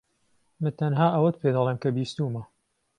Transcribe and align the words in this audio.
من 0.61 0.73
تەنها 0.79 1.07
ئەوەت 1.15 1.35
پێدەڵێم 1.41 1.77
کە 1.83 1.89
بیستوومە. 1.95 2.43